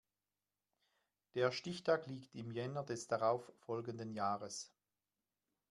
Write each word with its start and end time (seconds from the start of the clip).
Der 1.35 1.51
Stichtag 1.51 2.07
liegt 2.07 2.33
im 2.33 2.49
Jänner 2.49 2.83
des 2.83 3.05
darauf 3.05 3.51
folgenden 3.59 4.13
Jahres. 4.15 4.73